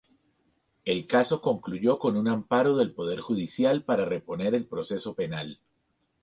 [0.83, 5.59] El caso concluyó con un amparo del Poder Judicial para reponer el proceso penal.